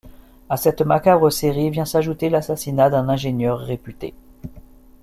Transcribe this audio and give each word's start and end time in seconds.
À 0.49 0.57
cette 0.57 0.81
macabre 0.81 1.29
série 1.31 1.69
vient 1.69 1.85
s'ajouter 1.85 2.31
l'assassinat 2.31 2.89
d'un 2.89 3.07
ingénieur 3.07 3.59
réputé. 3.59 4.15